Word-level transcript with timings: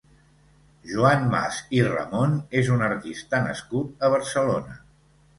Joan 0.91 1.25
Mas 1.33 1.59
i 1.79 1.83
Ramon 1.89 2.33
és 2.61 2.71
un 2.77 2.81
artista 2.85 3.41
nascut 3.43 4.07
a 4.07 4.11
Barcelona. 4.15 4.79